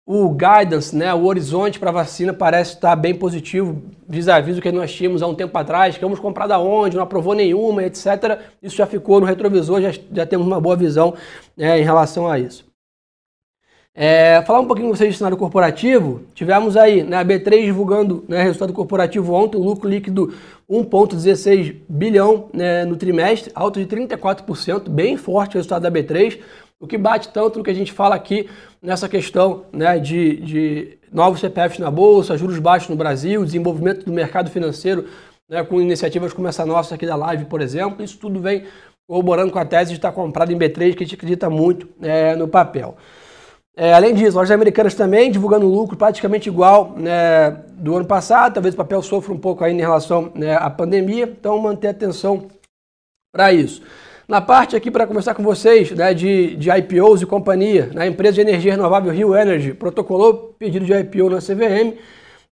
o 0.05 0.29
guidance, 0.29 0.95
né, 0.95 1.13
o 1.13 1.25
horizonte 1.25 1.79
para 1.79 1.89
a 1.89 1.93
vacina 1.93 2.33
parece 2.33 2.73
estar 2.73 2.95
bem 2.95 3.13
positivo 3.13 3.81
vis-à-vis 4.07 4.55
do 4.55 4.61
que 4.61 4.71
nós 4.71 4.93
tínhamos 4.93 5.21
há 5.21 5.27
um 5.27 5.35
tempo 5.35 5.57
atrás, 5.57 5.95
que 5.95 6.03
vamos 6.03 6.19
comprar 6.19 6.47
da 6.47 6.59
onde, 6.59 6.97
não 6.97 7.03
aprovou 7.03 7.33
nenhuma, 7.33 7.83
etc. 7.83 8.39
Isso 8.61 8.75
já 8.75 8.85
ficou 8.85 9.19
no 9.19 9.25
retrovisor, 9.25 9.81
já, 9.81 9.91
já 10.11 10.25
temos 10.25 10.45
uma 10.45 10.59
boa 10.59 10.75
visão 10.75 11.13
né, 11.55 11.79
em 11.79 11.83
relação 11.83 12.27
a 12.27 12.37
isso. 12.39 12.70
É, 13.93 14.41
falar 14.43 14.61
um 14.61 14.67
pouquinho 14.67 14.87
com 14.87 14.95
vocês 14.95 15.11
de 15.11 15.17
cenário 15.17 15.37
corporativo, 15.37 16.21
tivemos 16.33 16.77
aí 16.77 17.03
né, 17.03 17.17
a 17.17 17.25
B3 17.25 17.65
divulgando 17.65 18.23
né, 18.25 18.41
resultado 18.41 18.71
corporativo 18.71 19.33
ontem, 19.33 19.57
o 19.57 19.63
lucro 19.63 19.89
líquido 19.89 20.33
1,16 20.69 21.75
bilhão 21.89 22.47
né, 22.53 22.85
no 22.85 22.95
trimestre, 22.95 23.51
alto 23.53 23.83
de 23.83 23.85
34%, 23.85 24.87
bem 24.87 25.17
forte 25.17 25.55
o 25.55 25.57
resultado 25.57 25.81
da 25.81 25.91
B3, 25.91 26.39
o 26.79 26.87
que 26.87 26.97
bate 26.97 27.29
tanto 27.29 27.59
no 27.59 27.65
que 27.65 27.69
a 27.69 27.73
gente 27.73 27.91
fala 27.91 28.15
aqui 28.15 28.49
nessa 28.81 29.09
questão 29.09 29.65
né, 29.73 29.99
de, 29.99 30.37
de 30.37 30.97
novos 31.11 31.41
CPFs 31.41 31.79
na 31.79 31.91
Bolsa, 31.91 32.37
juros 32.37 32.59
baixos 32.59 32.87
no 32.87 32.95
Brasil, 32.95 33.43
desenvolvimento 33.43 34.05
do 34.05 34.13
mercado 34.13 34.49
financeiro 34.49 35.05
né, 35.49 35.65
com 35.65 35.81
iniciativas 35.81 36.31
como 36.31 36.47
essa 36.47 36.65
nossa 36.65 36.95
aqui 36.95 37.05
da 37.05 37.17
live, 37.17 37.43
por 37.43 37.59
exemplo, 37.59 38.01
isso 38.01 38.17
tudo 38.17 38.39
vem 38.39 38.63
corroborando 39.05 39.51
com 39.51 39.59
a 39.59 39.65
tese 39.65 39.91
de 39.91 39.97
estar 39.97 40.13
comprado 40.13 40.53
em 40.53 40.57
B3, 40.57 40.95
que 40.95 41.03
a 41.03 41.05
gente 41.05 41.15
acredita 41.15 41.49
muito 41.49 41.89
é, 42.01 42.37
no 42.37 42.47
papel. 42.47 42.95
É, 43.75 43.93
além 43.93 44.13
disso, 44.13 44.35
lojas 44.35 44.51
americanas 44.51 44.93
também 44.93 45.31
divulgando 45.31 45.65
lucro 45.65 45.95
praticamente 45.95 46.49
igual 46.49 46.93
né, 46.97 47.51
do 47.73 47.95
ano 47.95 48.05
passado. 48.05 48.53
Talvez 48.53 48.73
o 48.73 48.77
papel 48.77 49.01
sofra 49.01 49.33
um 49.33 49.37
pouco 49.37 49.63
aí 49.63 49.73
em 49.73 49.79
relação 49.79 50.31
né, 50.35 50.55
à 50.55 50.69
pandemia, 50.69 51.23
então 51.23 51.57
manter 51.57 51.87
atenção 51.87 52.47
para 53.33 53.53
isso. 53.53 53.81
Na 54.27 54.41
parte 54.41 54.75
aqui 54.75 54.91
para 54.91 55.07
conversar 55.07 55.33
com 55.33 55.43
vocês 55.43 55.91
né, 55.91 56.13
de, 56.13 56.55
de 56.55 56.69
IPOs 56.69 57.21
e 57.21 57.25
companhia, 57.25 57.87
né, 57.93 58.03
a 58.03 58.07
empresa 58.07 58.35
de 58.35 58.41
energia 58.41 58.71
renovável 58.71 59.11
Rio 59.11 59.35
Energy 59.35 59.73
protocolou 59.73 60.55
pedido 60.59 60.85
de 60.85 60.93
IPO 60.93 61.29
na 61.29 61.39
CVM 61.39 61.97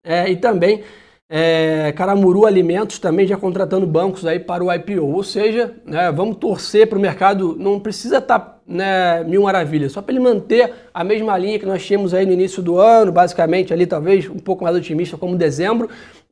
é, 0.03 0.29
e 0.29 0.37
também 0.37 0.83
é, 1.29 1.91
Caramuru 1.91 2.47
Alimentos 2.47 2.97
também 2.97 3.27
já 3.27 3.37
contratando 3.37 3.85
bancos 3.85 4.25
aí 4.25 4.39
para 4.39 4.63
o 4.63 4.73
IPO. 4.73 5.05
Ou 5.05 5.23
seja, 5.23 5.75
né, 5.85 6.11
vamos 6.11 6.37
torcer 6.37 6.87
para 6.87 6.97
o 6.97 7.01
mercado, 7.01 7.55
não 7.59 7.79
precisa 7.79 8.17
estar 8.17 8.39
tá, 8.39 8.59
né, 8.67 9.23
mil 9.23 9.43
maravilhas, 9.43 9.91
só 9.91 10.01
para 10.01 10.13
ele 10.13 10.23
manter 10.23 10.73
a 10.91 11.03
mesma 11.03 11.37
linha 11.37 11.59
que 11.59 11.65
nós 11.65 11.85
tínhamos 11.85 12.13
aí 12.13 12.25
no 12.25 12.33
início 12.33 12.63
do 12.63 12.79
ano, 12.79 13.11
basicamente 13.11 13.71
ali 13.71 13.85
talvez 13.85 14.27
um 14.27 14.39
pouco 14.39 14.63
mais 14.63 14.75
otimista 14.75 15.17
como 15.17 15.35
dezembro, 15.35 15.89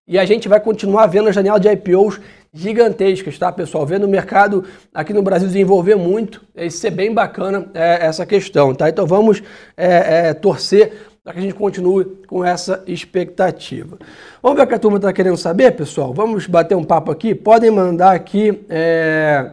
e 0.08 0.18
a 0.18 0.26
gente 0.26 0.48
vai 0.48 0.60
continuar 0.60 1.06
vendo 1.08 1.28
a 1.28 1.32
janela 1.32 1.60
de 1.60 1.68
IPOs 1.68 2.20
gigantescas, 2.54 3.38
tá, 3.38 3.52
pessoal? 3.52 3.86
Vendo 3.86 4.06
o 4.06 4.08
mercado 4.08 4.64
aqui 4.94 5.14
no 5.14 5.22
Brasil 5.22 5.48
desenvolver 5.48 5.96
muito, 5.96 6.44
isso 6.56 6.78
ser 6.78 6.92
bem 6.92 7.14
bacana 7.14 7.68
é, 7.74 8.06
essa 8.06 8.26
questão, 8.26 8.74
tá? 8.74 8.90
Então 8.90 9.06
vamos 9.06 9.44
é, 9.76 10.30
é, 10.30 10.34
torcer 10.34 10.94
para 11.28 11.34
que 11.34 11.40
a 11.40 11.42
gente 11.42 11.56
continue 11.56 12.06
com 12.26 12.42
essa 12.42 12.82
expectativa. 12.88 14.00
Vamos 14.42 14.58
ver 14.58 14.64
o 14.64 14.68
que 14.68 14.74
a 14.74 14.80
turma 14.80 14.96
está 14.96 15.12
querendo 15.12 15.36
saber, 15.36 15.76
pessoal? 15.76 16.14
Vamos 16.14 16.48
bater 16.48 16.74
um 16.74 16.86
papo 16.86 17.12
aqui? 17.12 17.36
Podem 17.36 17.70
mandar 17.70 18.16
aqui, 18.16 18.64
é, 18.70 19.52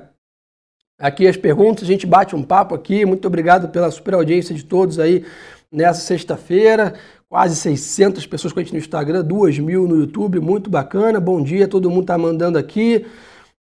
aqui 0.96 1.26
as 1.26 1.36
perguntas, 1.36 1.82
a 1.82 1.86
gente 1.88 2.06
bate 2.06 2.36
um 2.36 2.44
papo 2.44 2.76
aqui. 2.76 3.04
Muito 3.04 3.26
obrigado 3.26 3.70
pela 3.70 3.90
super 3.90 4.14
audiência 4.14 4.54
de 4.54 4.64
todos 4.64 5.00
aí 5.00 5.24
nessa 5.68 6.00
sexta-feira. 6.00 6.94
Quase 7.28 7.56
600 7.56 8.24
pessoas 8.24 8.52
com 8.52 8.60
a 8.60 8.62
gente 8.62 8.72
no 8.72 8.78
Instagram, 8.78 9.24
2 9.24 9.58
mil 9.58 9.88
no 9.88 9.96
YouTube, 9.96 10.38
muito 10.38 10.70
bacana. 10.70 11.18
Bom 11.18 11.42
dia, 11.42 11.66
todo 11.66 11.90
mundo 11.90 12.02
está 12.02 12.16
mandando 12.16 12.56
aqui. 12.56 13.04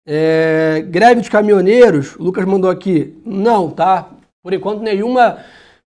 É, 0.06 0.86
greve 0.88 1.22
de 1.22 1.32
caminhoneiros, 1.32 2.16
o 2.18 2.26
Lucas 2.26 2.46
mandou 2.46 2.70
aqui. 2.70 3.20
Não, 3.26 3.72
tá? 3.72 4.12
Por 4.44 4.54
enquanto, 4.54 4.84
nenhuma 4.84 5.40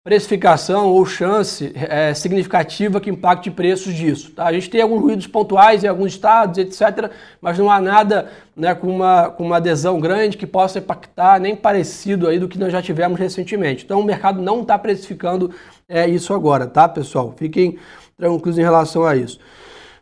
precificação 0.07 0.87
ou 0.87 1.05
chance 1.05 1.73
é, 1.75 2.13
significativa 2.13 3.01
que 3.01 3.09
impacte 3.09 3.51
preços 3.51 3.93
disso. 3.93 4.31
Tá? 4.31 4.45
A 4.45 4.53
gente 4.53 4.69
tem 4.69 4.81
alguns 4.81 5.01
ruídos 5.01 5.27
pontuais 5.27 5.83
em 5.83 5.87
alguns 5.87 6.13
estados, 6.13 6.57
etc., 6.57 7.11
mas 7.41 7.59
não 7.59 7.69
há 7.69 7.81
nada 7.81 8.31
né, 8.55 8.73
com, 8.73 8.87
uma, 8.87 9.29
com 9.29 9.43
uma 9.43 9.57
adesão 9.57 9.99
grande 9.99 10.37
que 10.37 10.47
possa 10.47 10.79
impactar 10.79 11.41
nem 11.41 11.57
parecido 11.57 12.25
aí 12.25 12.39
do 12.39 12.47
que 12.47 12.57
nós 12.57 12.71
já 12.71 12.81
tivemos 12.81 13.19
recentemente. 13.19 13.83
Então 13.83 13.99
o 13.99 14.03
mercado 14.05 14.41
não 14.41 14.61
está 14.61 14.79
precificando 14.79 15.53
é, 15.89 16.07
isso 16.07 16.33
agora, 16.33 16.65
tá, 16.65 16.87
pessoal? 16.87 17.33
Fiquem 17.35 17.77
tranquilos 18.17 18.57
em 18.57 18.63
relação 18.63 19.05
a 19.05 19.13
isso. 19.13 19.37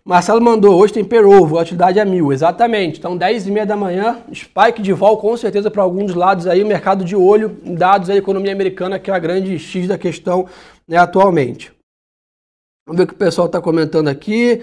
Marcelo 0.07 0.39
mandou, 0.39 0.79
hoje 0.79 0.93
tem 0.93 1.03
payroll, 1.03 1.47
volatilidade 1.47 1.97
é 1.97 2.05
mil. 2.05 2.31
Exatamente. 2.31 2.99
Então, 2.99 3.17
10 3.17 3.47
e 3.47 3.51
meia 3.51 3.65
da 3.65 3.75
manhã, 3.75 4.21
spike 4.31 4.79
de 4.79 4.93
vol 4.93 5.17
com 5.17 5.35
certeza 5.35 5.71
para 5.71 5.81
alguns 5.81 6.13
lados 6.13 6.45
aí, 6.45 6.63
mercado 6.63 7.03
de 7.03 7.15
olho, 7.15 7.57
dados 7.63 8.09
da 8.09 8.15
economia 8.15 8.51
americana, 8.51 8.99
que 8.99 9.09
é 9.09 9.13
a 9.15 9.17
grande 9.17 9.57
X 9.57 9.87
da 9.87 9.97
questão 9.97 10.47
né, 10.87 10.95
atualmente. 10.95 11.73
Vamos 12.87 12.99
ver 12.99 13.05
o 13.05 13.07
que 13.07 13.13
o 13.15 13.17
pessoal 13.17 13.47
está 13.47 13.59
comentando 13.59 14.07
aqui. 14.07 14.61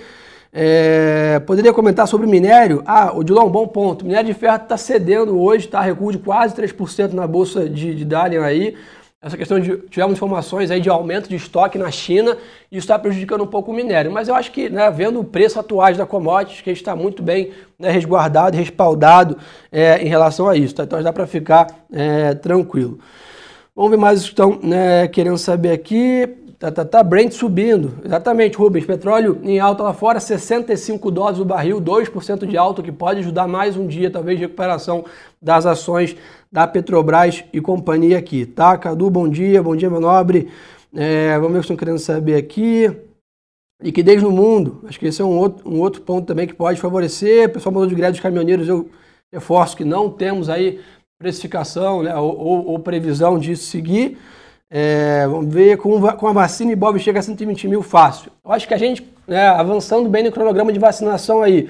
É, 0.52 1.40
poderia 1.40 1.72
comentar 1.72 2.06
sobre 2.06 2.28
minério? 2.28 2.80
Ah, 2.86 3.10
o 3.12 3.24
Dilon, 3.24 3.50
bom 3.50 3.66
ponto. 3.66 4.04
minério 4.04 4.32
de 4.32 4.38
ferro 4.38 4.62
está 4.62 4.76
cedendo 4.76 5.40
hoje, 5.40 5.64
está 5.64 5.80
recuo 5.80 6.12
de 6.12 6.18
quase 6.18 6.54
3% 6.54 7.14
na 7.14 7.26
bolsa 7.26 7.68
de, 7.68 7.96
de 7.96 8.04
Dalian 8.04 8.44
aí 8.44 8.76
essa 9.22 9.36
questão 9.36 9.60
de 9.60 9.76
tivemos 9.88 10.14
informações 10.14 10.68
aí 10.72 10.80
de 10.80 10.90
aumento 10.90 11.28
de 11.28 11.36
estoque 11.36 11.78
na 11.78 11.92
China 11.92 12.36
e 12.70 12.76
isso 12.76 12.84
está 12.84 12.98
prejudicando 12.98 13.44
um 13.44 13.46
pouco 13.46 13.70
o 13.70 13.74
minério. 13.74 14.10
Mas 14.10 14.26
eu 14.26 14.34
acho 14.34 14.50
que, 14.50 14.68
né, 14.68 14.90
vendo 14.90 15.20
o 15.20 15.24
preço 15.24 15.60
atual 15.60 15.94
da 15.94 16.04
commodities, 16.04 16.60
que 16.60 16.70
está 16.70 16.96
muito 16.96 17.22
bem 17.22 17.52
né, 17.78 17.88
resguardado, 17.92 18.56
respaldado 18.56 19.38
é, 19.70 20.02
em 20.02 20.08
relação 20.08 20.48
a 20.48 20.56
isso. 20.56 20.74
Tá? 20.74 20.82
Então 20.82 21.00
dá 21.00 21.12
para 21.12 21.26
ficar 21.26 21.68
é, 21.92 22.34
tranquilo. 22.34 22.98
Vamos 23.76 23.92
ver 23.92 23.96
mais 23.96 24.20
o 24.20 24.24
que 24.24 24.30
estão 24.30 24.58
né, 24.60 25.06
querendo 25.06 25.38
saber 25.38 25.70
aqui. 25.70 26.28
Tá, 26.58 26.70
tá, 26.70 26.84
tá, 26.84 27.02
Brent 27.02 27.32
subindo. 27.32 27.98
Exatamente, 28.04 28.56
Rubens. 28.56 28.84
Petróleo 28.84 29.40
em 29.44 29.60
alta 29.60 29.84
lá 29.84 29.92
fora, 29.92 30.18
65 30.18 31.10
dólares 31.10 31.38
o 31.38 31.44
barril, 31.44 31.80
2% 31.80 32.44
de 32.46 32.56
alta, 32.56 32.82
que 32.82 32.92
pode 32.92 33.20
ajudar 33.20 33.46
mais 33.46 33.76
um 33.76 33.86
dia, 33.86 34.10
talvez, 34.10 34.38
de 34.38 34.44
recuperação 34.44 35.04
das 35.40 35.66
ações 35.66 36.16
da 36.52 36.66
Petrobras 36.66 37.42
e 37.50 37.62
companhia 37.62 38.18
aqui, 38.18 38.44
tá? 38.44 38.76
Cadu, 38.76 39.08
bom 39.08 39.26
dia, 39.26 39.62
bom 39.62 39.74
dia, 39.74 39.88
meu 39.88 40.00
nobre. 40.00 40.50
É, 40.94 41.34
vamos 41.36 41.52
ver 41.52 41.58
o 41.58 41.60
que 41.60 41.64
estão 41.64 41.76
querendo 41.76 41.98
saber 41.98 42.34
aqui. 42.34 42.94
Liquidez 43.82 44.22
no 44.22 44.30
mundo, 44.30 44.84
acho 44.86 45.00
que 45.00 45.06
esse 45.06 45.22
é 45.22 45.24
um 45.24 45.38
outro, 45.38 45.68
um 45.68 45.80
outro 45.80 46.02
ponto 46.02 46.26
também 46.26 46.46
que 46.46 46.52
pode 46.52 46.78
favorecer. 46.78 47.48
O 47.48 47.52
pessoal 47.54 47.72
mandou 47.72 47.88
de 47.88 47.94
greve 47.94 48.12
dos 48.12 48.20
caminhoneiros, 48.20 48.68
eu 48.68 48.90
reforço 49.32 49.76
que 49.76 49.84
não 49.84 50.10
temos 50.10 50.50
aí 50.50 50.78
precificação 51.18 52.02
né, 52.02 52.14
ou, 52.14 52.38
ou, 52.38 52.66
ou 52.66 52.78
previsão 52.78 53.38
disso 53.38 53.64
seguir. 53.64 54.18
É, 54.70 55.26
vamos 55.26 55.52
ver, 55.52 55.78
com, 55.78 56.00
com 56.00 56.26
a 56.26 56.32
vacina, 56.32 56.74
Bob 56.76 56.98
chega 56.98 57.18
a 57.18 57.22
120 57.22 57.66
mil 57.66 57.82
fácil. 57.82 58.30
Eu 58.44 58.52
acho 58.52 58.68
que 58.68 58.74
a 58.74 58.78
gente, 58.78 59.06
né, 59.26 59.48
avançando 59.48 60.08
bem 60.08 60.22
no 60.22 60.32
cronograma 60.32 60.72
de 60.72 60.78
vacinação 60.78 61.42
aí, 61.42 61.68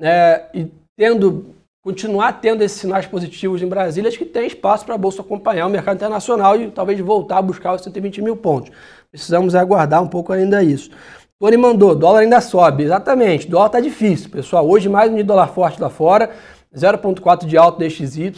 é, 0.00 0.44
e 0.54 0.66
tendo, 0.96 1.46
continuar 1.82 2.40
tendo 2.40 2.62
esses 2.62 2.78
sinais 2.78 3.06
positivos 3.06 3.62
em 3.62 3.66
Brasília, 3.66 4.08
acho 4.08 4.18
que 4.18 4.24
tem 4.24 4.46
espaço 4.46 4.84
para 4.84 4.94
a 4.94 4.98
Bolsa 4.98 5.22
acompanhar 5.22 5.66
o 5.66 5.70
mercado 5.70 5.96
internacional 5.96 6.56
e 6.56 6.70
talvez 6.70 7.00
voltar 7.00 7.38
a 7.38 7.42
buscar 7.42 7.74
os 7.74 7.82
120 7.82 8.20
mil 8.20 8.36
pontos. 8.36 8.70
Precisamos 9.10 9.54
aguardar 9.54 10.02
um 10.02 10.06
pouco 10.06 10.32
ainda 10.32 10.62
isso. 10.62 10.90
Tony 11.38 11.56
mandou, 11.56 11.94
dólar 11.94 12.20
ainda 12.20 12.40
sobe. 12.40 12.84
Exatamente, 12.84 13.48
dólar 13.48 13.66
está 13.66 13.80
difícil, 13.80 14.28
pessoal. 14.28 14.68
Hoje 14.68 14.90
mais 14.90 15.10
um 15.10 15.16
de 15.16 15.22
dólar 15.22 15.48
forte 15.48 15.80
lá 15.80 15.88
fora, 15.88 16.30
0,4 16.74 17.46
de 17.46 17.56
alto 17.56 17.78
DXY. 17.78 18.32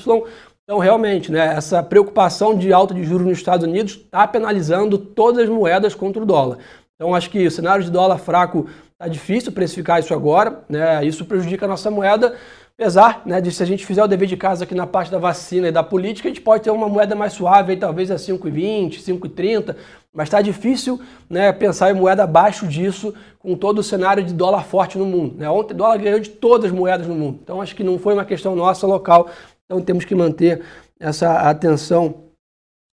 Então, 0.62 0.78
realmente, 0.78 1.32
né, 1.32 1.54
essa 1.56 1.82
preocupação 1.82 2.56
de 2.56 2.72
alta 2.72 2.94
de 2.94 3.02
juros 3.02 3.26
nos 3.26 3.38
Estados 3.38 3.66
Unidos 3.66 3.94
está 3.94 4.26
penalizando 4.28 4.96
todas 4.96 5.42
as 5.42 5.48
moedas 5.48 5.96
contra 5.96 6.22
o 6.22 6.24
dólar. 6.24 6.58
Então, 6.94 7.12
acho 7.12 7.28
que 7.28 7.44
o 7.44 7.50
cenário 7.50 7.84
de 7.84 7.90
dólar 7.90 8.18
fraco 8.18 8.68
está 8.92 9.08
difícil 9.08 9.50
precificar 9.50 9.98
isso 9.98 10.14
agora, 10.14 10.62
né, 10.68 11.04
isso 11.04 11.24
prejudica 11.24 11.64
a 11.66 11.68
nossa 11.68 11.90
moeda, 11.90 12.36
apesar 12.82 13.22
né, 13.24 13.40
de 13.40 13.52
se 13.52 13.62
a 13.62 13.66
gente 13.66 13.86
fizer 13.86 14.02
o 14.02 14.08
dever 14.08 14.26
de 14.26 14.36
casa 14.36 14.64
aqui 14.64 14.74
na 14.74 14.86
parte 14.86 15.10
da 15.10 15.18
vacina 15.18 15.68
e 15.68 15.72
da 15.72 15.84
política, 15.84 16.28
a 16.28 16.30
gente 16.30 16.40
pode 16.40 16.64
ter 16.64 16.70
uma 16.70 16.88
moeda 16.88 17.14
mais 17.14 17.32
suave, 17.32 17.72
aí, 17.72 17.78
talvez 17.78 18.10
a 18.10 18.16
5,20, 18.16 19.00
5,30, 19.00 19.76
mas 20.12 20.26
está 20.26 20.42
difícil 20.42 21.00
né, 21.30 21.52
pensar 21.52 21.92
em 21.92 21.94
moeda 21.94 22.24
abaixo 22.24 22.66
disso 22.66 23.14
com 23.38 23.54
todo 23.54 23.78
o 23.78 23.82
cenário 23.84 24.24
de 24.24 24.34
dólar 24.34 24.64
forte 24.64 24.98
no 24.98 25.06
mundo. 25.06 25.36
Né? 25.38 25.48
Ontem 25.48 25.74
o 25.74 25.76
dólar 25.76 25.96
ganhou 25.98 26.18
de 26.18 26.30
todas 26.30 26.72
as 26.72 26.76
moedas 26.76 27.06
no 27.06 27.14
mundo, 27.14 27.38
então 27.40 27.62
acho 27.62 27.76
que 27.76 27.84
não 27.84 27.98
foi 27.98 28.14
uma 28.14 28.24
questão 28.24 28.56
nossa 28.56 28.86
local 28.86 29.30
então 29.64 29.80
temos 29.80 30.04
que 30.04 30.14
manter 30.14 30.62
essa 31.00 31.48
atenção 31.48 32.24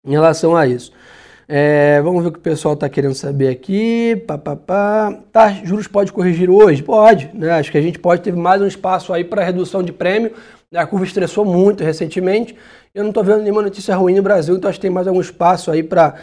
em 0.06 0.12
relação 0.12 0.54
a 0.54 0.66
isso. 0.66 0.92
É, 1.50 1.98
vamos 2.02 2.22
ver 2.22 2.28
o 2.28 2.32
que 2.32 2.38
o 2.38 2.42
pessoal 2.42 2.74
está 2.74 2.90
querendo 2.90 3.14
saber 3.14 3.48
aqui. 3.48 4.22
Pá, 4.26 4.36
pá, 4.36 4.54
pá. 4.54 5.18
Tá, 5.32 5.48
juros 5.48 5.88
pode 5.88 6.12
corrigir 6.12 6.50
hoje? 6.50 6.82
Pode. 6.82 7.30
Né? 7.32 7.50
Acho 7.52 7.72
que 7.72 7.78
a 7.78 7.80
gente 7.80 7.98
pode 7.98 8.20
ter 8.20 8.36
mais 8.36 8.60
um 8.60 8.66
espaço 8.66 9.14
aí 9.14 9.24
para 9.24 9.42
redução 9.42 9.82
de 9.82 9.90
prêmio. 9.90 10.32
A 10.74 10.86
curva 10.86 11.06
estressou 11.06 11.46
muito 11.46 11.82
recentemente. 11.82 12.54
Eu 12.94 13.02
não 13.02 13.10
estou 13.10 13.24
vendo 13.24 13.40
nenhuma 13.42 13.62
notícia 13.62 13.96
ruim 13.96 14.14
no 14.14 14.22
Brasil, 14.22 14.56
então 14.56 14.68
acho 14.68 14.78
que 14.78 14.82
tem 14.82 14.90
mais 14.90 15.06
algum 15.08 15.22
espaço 15.22 15.70
aí 15.70 15.82
para 15.82 16.14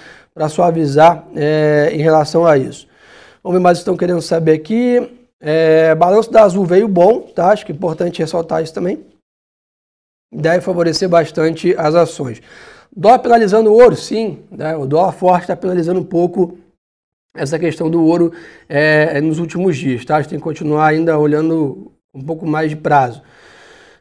suavizar 0.47 1.25
é, 1.35 1.89
em 1.91 2.01
relação 2.01 2.45
a 2.45 2.55
isso. 2.55 2.87
Vamos 3.41 3.57
ver 3.57 3.63
mais 3.63 3.77
o 3.77 3.79
que 3.79 3.81
estão 3.81 3.97
querendo 3.97 4.21
saber 4.21 4.51
aqui. 4.51 5.09
É, 5.41 5.95
balanço 5.95 6.31
da 6.31 6.43
Azul 6.43 6.65
veio 6.65 6.87
bom, 6.87 7.21
tá? 7.21 7.49
Acho 7.49 7.65
que 7.65 7.71
é 7.71 7.75
importante 7.75 8.19
ressaltar 8.19 8.61
isso 8.61 8.73
também 8.73 9.03
deve 10.35 10.61
favorecer 10.61 11.07
bastante 11.07 11.73
as 11.77 11.95
ações. 11.95 12.41
Dólar 12.95 13.19
penalizando 13.19 13.71
o 13.71 13.73
ouro, 13.73 13.95
sim. 13.95 14.39
Né? 14.51 14.75
O 14.75 14.85
dólar 14.85 15.11
forte 15.11 15.43
está 15.43 15.55
penalizando 15.55 15.99
um 15.99 16.03
pouco 16.03 16.57
essa 17.35 17.59
questão 17.59 17.89
do 17.89 18.03
ouro 18.03 18.31
é, 18.67 19.19
nos 19.21 19.39
últimos 19.39 19.77
dias. 19.77 20.03
Tá? 20.05 20.17
A 20.17 20.21
gente 20.21 20.29
tem 20.31 20.39
que 20.39 20.43
continuar 20.43 20.87
ainda 20.87 21.17
olhando 21.17 21.91
um 22.13 22.23
pouco 22.23 22.47
mais 22.47 22.69
de 22.69 22.75
prazo. 22.75 23.21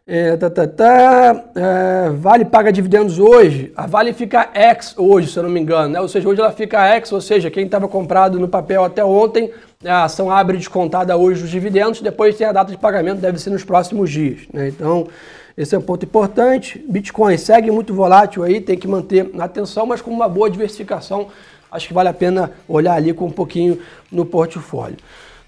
É, 0.07 0.37
tá, 0.37 0.51
tá, 0.51 0.67
tá. 0.67 1.45
É, 1.57 2.11
vale 2.11 2.45
paga 2.45 2.71
dividendos 2.71 3.19
hoje. 3.19 3.73
A 3.75 3.87
Vale 3.87 4.13
fica 4.13 4.51
ex 4.55 4.95
hoje, 4.99 5.29
se 5.29 5.39
eu 5.39 5.43
não 5.43 5.51
me 5.51 5.59
engano. 5.59 5.89
Né? 5.89 6.01
Ou 6.01 6.09
seja, 6.09 6.29
hoje 6.29 6.41
ela 6.41 6.53
fica 6.53 6.95
ex, 6.95 7.11
ou 7.11 7.23
seja, 7.23 7.51
quem 7.51 7.65
estava 7.65 7.89
comprado 7.89 8.39
no 8.39 8.47
papel 8.47 8.85
até 8.85 9.03
ontem, 9.03 9.51
a 9.83 10.05
ação 10.05 10.31
abre 10.31 10.59
descontada 10.59 11.17
hoje 11.17 11.45
os 11.45 11.51
dividendos, 11.51 12.03
depois 12.03 12.37
tem 12.37 12.47
a 12.47 12.53
data 12.53 12.71
de 12.71 12.77
pagamento, 12.77 13.21
deve 13.21 13.39
ser 13.39 13.49
nos 13.49 13.65
próximos 13.65 14.11
dias. 14.11 14.43
Né? 14.53 14.69
Então, 14.69 15.09
esse 15.57 15.75
é 15.75 15.79
um 15.79 15.83
ponto 15.83 16.05
importante. 16.05 16.85
Bitcoin 16.89 17.37
segue 17.39 17.71
muito 17.71 17.95
volátil 17.95 18.43
aí, 18.43 18.61
tem 18.61 18.77
que 18.77 18.89
manter 18.89 19.31
atenção, 19.39 19.87
mas 19.87 20.03
com 20.03 20.11
uma 20.11 20.29
boa 20.29 20.51
diversificação, 20.51 21.29
acho 21.71 21.89
que 21.89 21.95
vale 21.95 22.09
a 22.09 22.15
pena 22.15 22.53
olhar 22.69 22.95
ali 22.95 23.13
com 23.13 23.27
um 23.27 23.31
pouquinho 23.31 23.79
no 24.11 24.27
portfólio. 24.27 24.97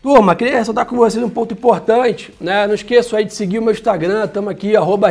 Turma, 0.07 0.37
queria 0.37 0.59
ressaltar 0.59 0.87
com 0.87 0.95
vocês 0.95 1.25
um 1.25 1.29
ponto 1.29 1.53
importante, 1.53 2.33
né? 2.41 2.65
Não 2.69 2.75
esqueça 2.75 3.17
aí 3.17 3.25
de 3.25 3.35
seguir 3.35 3.59
o 3.59 3.63
meu 3.63 3.73
Instagram, 3.73 4.25
estamos 4.25 4.49
aqui, 4.53 4.77
arroba 4.77 5.09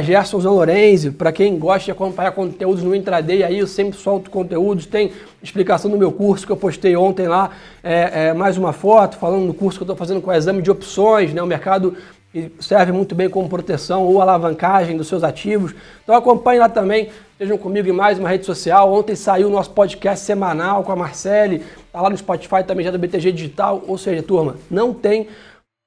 para 1.17 1.31
quem 1.33 1.59
gosta 1.59 1.83
de 1.83 1.91
acompanhar 1.91 2.31
conteúdos 2.31 2.81
no 2.81 2.95
intraday 2.95 3.43
aí, 3.43 3.59
eu 3.59 3.67
sempre 3.67 3.99
solto 3.99 4.29
conteúdos, 4.29 4.85
tem 4.85 5.11
explicação 5.43 5.91
do 5.91 5.97
meu 5.97 6.13
curso 6.13 6.45
que 6.45 6.51
eu 6.53 6.55
postei 6.55 6.95
ontem 6.95 7.27
lá, 7.27 7.49
é, 7.83 8.27
é, 8.27 8.33
mais 8.33 8.57
uma 8.57 8.71
foto 8.71 9.17
falando 9.17 9.47
do 9.47 9.53
curso 9.53 9.77
que 9.77 9.83
eu 9.83 9.85
estou 9.85 9.97
fazendo 9.97 10.21
com 10.21 10.31
o 10.31 10.33
exame 10.33 10.61
de 10.61 10.71
opções, 10.71 11.33
né? 11.33 11.43
O 11.43 11.47
mercado 11.47 11.97
e 12.35 12.51
serve 12.59 12.91
muito 12.91 13.15
bem 13.15 13.29
como 13.29 13.47
proteção 13.47 14.03
ou 14.03 14.21
alavancagem 14.21 14.97
dos 14.97 15.07
seus 15.07 15.23
ativos. 15.23 15.73
Então 16.03 16.13
acompanhe 16.13 16.59
lá 16.59 16.67
também, 16.67 17.07
estejam 17.31 17.57
comigo 17.57 17.87
em 17.87 17.93
mais 17.93 18.19
uma 18.19 18.27
rede 18.27 18.45
social. 18.45 18.93
Ontem 18.93 19.15
saiu 19.15 19.47
o 19.47 19.49
nosso 19.49 19.71
podcast 19.71 20.25
semanal 20.25 20.83
com 20.83 20.91
a 20.91 20.97
Marcele, 20.97 21.63
tá 21.93 22.01
lá 22.01 22.09
no 22.09 22.17
Spotify 22.17 22.61
também 22.67 22.83
já 22.83 22.91
do 22.91 22.99
BTG 22.99 23.31
Digital. 23.31 23.81
Ou 23.87 23.97
seja, 23.97 24.21
turma, 24.21 24.57
não 24.69 24.93
tem 24.93 25.29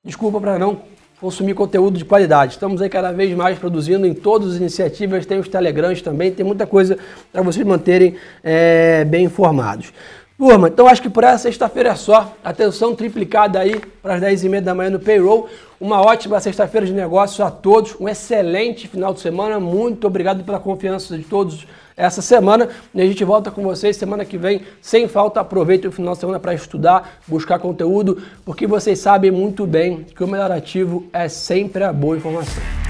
desculpa 0.02 0.40
para 0.40 0.58
não 0.58 0.80
consumir 1.20 1.52
conteúdo 1.52 1.98
de 1.98 2.04
qualidade. 2.06 2.52
Estamos 2.52 2.80
aí 2.80 2.88
cada 2.88 3.12
vez 3.12 3.36
mais 3.36 3.58
produzindo 3.58 4.06
em 4.06 4.14
todas 4.14 4.52
as 4.52 4.56
iniciativas, 4.56 5.26
tem 5.26 5.38
os 5.38 5.48
telegrams 5.48 6.00
também, 6.00 6.32
tem 6.32 6.46
muita 6.46 6.66
coisa 6.66 6.96
para 7.30 7.42
vocês 7.42 7.66
manterem 7.66 8.16
é, 8.42 9.04
bem 9.04 9.24
informados. 9.24 9.92
Turma, 10.38 10.68
então 10.68 10.86
acho 10.86 11.02
que 11.02 11.10
por 11.10 11.24
essa 11.24 11.38
sexta-feira 11.38 11.88
é 11.88 11.94
só. 11.96 12.32
Atenção 12.44 12.94
triplicada 12.94 13.58
aí 13.58 13.74
para 14.00 14.14
as 14.14 14.22
10h30 14.22 14.60
da 14.60 14.72
manhã 14.72 14.88
no 14.88 15.00
payroll. 15.00 15.48
Uma 15.80 16.00
ótima 16.00 16.38
sexta-feira 16.38 16.86
de 16.86 16.92
negócios 16.92 17.40
a 17.40 17.50
todos. 17.50 17.96
Um 17.98 18.08
excelente 18.08 18.86
final 18.86 19.12
de 19.12 19.18
semana. 19.18 19.58
Muito 19.58 20.06
obrigado 20.06 20.44
pela 20.44 20.60
confiança 20.60 21.18
de 21.18 21.24
todos 21.24 21.66
essa 21.96 22.22
semana. 22.22 22.68
E 22.94 23.02
a 23.02 23.04
gente 23.04 23.24
volta 23.24 23.50
com 23.50 23.64
vocês 23.64 23.96
semana 23.96 24.24
que 24.24 24.38
vem, 24.38 24.62
sem 24.80 25.08
falta. 25.08 25.40
Aproveite 25.40 25.88
o 25.88 25.92
final 25.92 26.14
de 26.14 26.20
semana 26.20 26.38
para 26.38 26.54
estudar, 26.54 27.18
buscar 27.26 27.58
conteúdo, 27.58 28.22
porque 28.44 28.64
vocês 28.64 29.00
sabem 29.00 29.32
muito 29.32 29.66
bem 29.66 30.04
que 30.04 30.22
o 30.22 30.28
melhor 30.28 30.52
ativo 30.52 31.08
é 31.12 31.28
sempre 31.28 31.82
a 31.82 31.92
boa 31.92 32.16
informação. 32.16 32.87